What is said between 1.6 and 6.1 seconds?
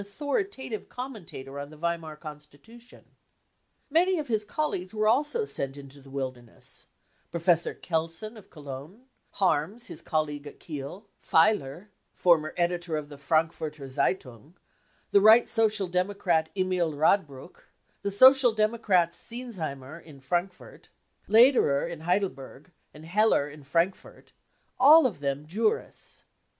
the Weimar Constitution. Many of his colleagues were also sent into the